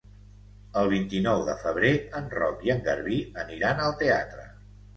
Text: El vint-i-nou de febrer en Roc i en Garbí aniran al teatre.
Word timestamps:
El 0.79 0.89
vint-i-nou 0.93 1.41
de 1.49 1.55
febrer 1.65 1.93
en 2.21 2.31
Roc 2.37 2.65
i 2.69 2.73
en 2.77 2.83
Garbí 2.89 3.21
aniran 3.45 3.87
al 3.87 3.97
teatre. 4.05 4.51